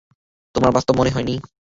[0.55, 1.35] তোমার বাস্তব মনে হয় নি?